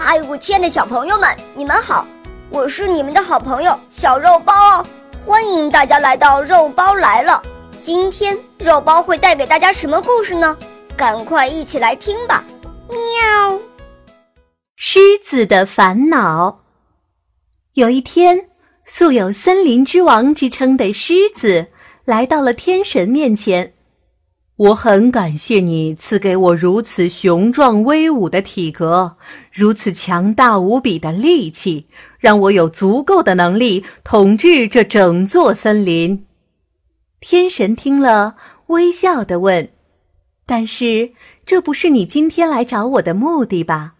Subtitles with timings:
[0.00, 2.06] 嗨，我亲爱的小朋友们，你们好！
[2.50, 4.86] 我是你们的好朋友小肉包哦，
[5.26, 7.42] 欢迎大家来到肉包来了。
[7.82, 10.56] 今天肉包会带给大家什么故事呢？
[10.96, 12.44] 赶快一起来听吧！
[12.88, 13.58] 喵。
[14.76, 16.60] 狮子的烦恼。
[17.74, 18.50] 有一天，
[18.84, 21.66] 素有“森林之王”之称的狮子
[22.04, 23.74] 来到了天神面前。
[24.58, 29.16] 我很感谢你赐给我如此雄壮威武的体格，
[29.52, 31.86] 如此强大无比的力气，
[32.18, 36.26] 让我有足够的能力统治这整座森林。
[37.20, 38.34] 天神听了，
[38.66, 39.70] 微笑的问
[40.44, 41.12] ：“但是，
[41.46, 43.94] 这不是你今天来找我的目的吧？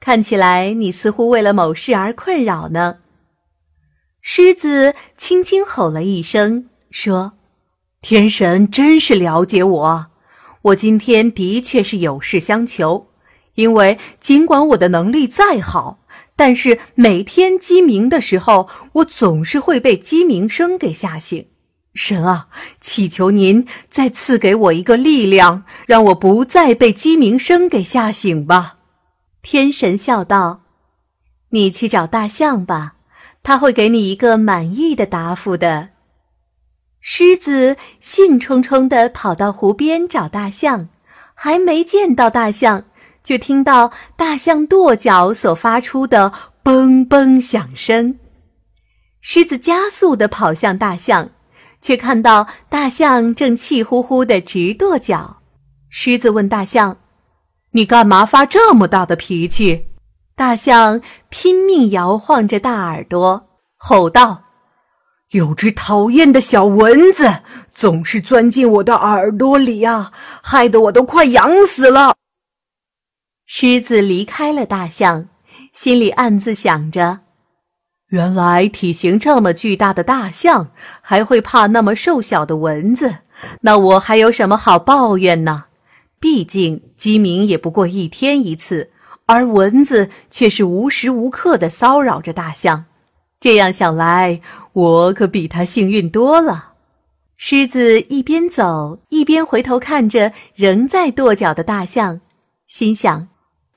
[0.00, 2.96] 看起来你似乎为了某事而困扰呢。”
[4.20, 7.34] 狮子轻轻吼了一声，说。
[8.02, 10.06] 天神真是了解我，
[10.62, 13.08] 我今天的确是有事相求。
[13.56, 15.98] 因为尽管我的能力再好，
[16.34, 21.46] 但是每天鸡鸣的时候，我总是会被鸡鸣声给吓醒。
[21.92, 22.48] 神啊，
[22.80, 28.78] 祈求您再赐给我一个力量，让我不再被鸡鸣声给吓醒吧。
[29.42, 30.62] 天神笑道
[31.50, 32.94] ：“你去找大象吧，
[33.42, 35.90] 他会给你一个满意的答复的。”
[37.00, 40.88] 狮子兴冲冲地跑到湖边找大象，
[41.34, 42.84] 还没见到大象，
[43.22, 48.18] 就听到大象跺脚所发出的“嘣嘣”响声。
[49.22, 51.30] 狮子加速地跑向大象，
[51.80, 55.38] 却看到大象正气呼呼地直跺脚。
[55.88, 56.98] 狮子问大象
[57.72, 59.86] ：“你干嘛发这么大的脾气？”
[60.36, 64.42] 大象拼命摇晃着大耳朵，吼道。
[65.30, 70.10] 有只讨厌的小蚊子总是钻进我的耳朵里啊，
[70.42, 72.16] 害得我都快痒死了。
[73.46, 75.28] 狮子离开了大象，
[75.72, 77.20] 心里暗自想着：
[78.08, 83.18] 原来体型这么巨大的大象还会怕那么瘦小的蚊子，
[83.60, 85.66] 那我还有什么好抱怨呢？
[86.18, 88.90] 毕竟鸡鸣也不过一天一次，
[89.26, 92.86] 而蚊子却是无时无刻的骚扰着大象。
[93.40, 94.42] 这样想来，
[94.72, 96.74] 我可比他幸运多了。
[97.36, 102.20] 狮子一边走一边回头看着仍在跺脚的大象，
[102.66, 103.28] 心想：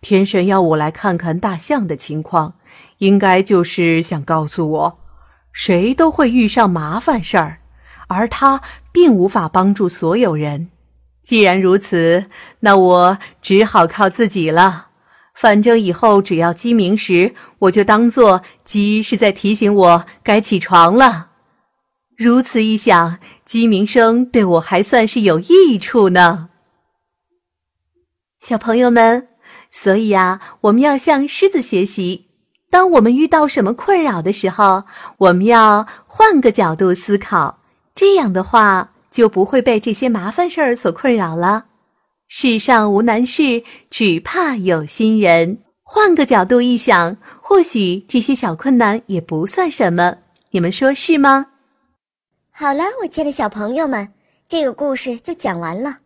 [0.00, 2.54] 天神要我来看看大象的情况，
[2.98, 4.98] 应该就是想告诉我，
[5.52, 7.58] 谁都会遇上麻烦事儿，
[8.06, 8.60] 而他
[8.92, 10.70] 并无法帮助所有人。
[11.24, 12.26] 既然如此，
[12.60, 14.87] 那我只好靠自己了。
[15.40, 21.28] 反正以后只要鸡鸣时，我就当做鸡是在提醒我该起床了。
[22.16, 26.48] 如此一想，鸡鸣声对我还算是有益处呢。
[28.40, 29.28] 小朋友们，
[29.70, 32.26] 所以啊，我们要向狮子学习。
[32.68, 34.82] 当我们遇到什么困扰的时候，
[35.18, 37.60] 我们要换个角度思考，
[37.94, 41.66] 这样的话就不会被这些麻烦事儿所困扰了。
[42.30, 45.62] 世上无难事，只怕有心人。
[45.82, 50.14] 换个角度一想，或许这些小困难也不算什么。
[50.50, 51.46] 你们说是吗？
[52.50, 54.12] 好了，我亲爱的小朋友们，
[54.46, 56.00] 这个故事就讲完了。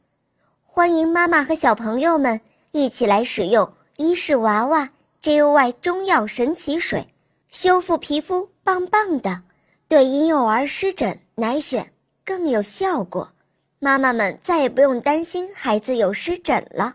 [0.62, 2.40] 欢迎妈妈和小朋友们
[2.70, 4.88] 一起来使用伊氏娃娃
[5.22, 7.04] JOY 中药神奇水，
[7.50, 9.42] 修复皮肤棒棒的，
[9.88, 11.84] 对婴幼儿湿疹奶癣
[12.24, 13.28] 更有效果。
[13.84, 16.94] 妈妈们再也不用担心孩子有湿疹了。